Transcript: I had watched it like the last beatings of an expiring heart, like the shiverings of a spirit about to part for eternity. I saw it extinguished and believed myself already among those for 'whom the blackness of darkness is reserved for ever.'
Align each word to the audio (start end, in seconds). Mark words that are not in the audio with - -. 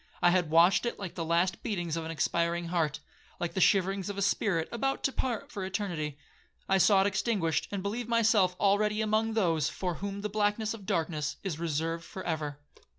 I 0.19 0.31
had 0.31 0.49
watched 0.49 0.87
it 0.87 0.97
like 0.97 1.13
the 1.13 1.23
last 1.23 1.61
beatings 1.61 1.95
of 1.95 2.03
an 2.05 2.09
expiring 2.09 2.69
heart, 2.69 3.01
like 3.39 3.53
the 3.53 3.61
shiverings 3.61 4.09
of 4.09 4.17
a 4.17 4.23
spirit 4.23 4.67
about 4.71 5.03
to 5.03 5.11
part 5.11 5.51
for 5.51 5.63
eternity. 5.63 6.17
I 6.67 6.79
saw 6.79 7.01
it 7.01 7.05
extinguished 7.07 7.67
and 7.69 7.83
believed 7.83 8.09
myself 8.09 8.55
already 8.59 9.01
among 9.03 9.33
those 9.35 9.69
for 9.69 9.93
'whom 10.01 10.21
the 10.21 10.27
blackness 10.29 10.73
of 10.73 10.87
darkness 10.87 11.35
is 11.43 11.59
reserved 11.59 12.03
for 12.03 12.23
ever.' 12.23 12.57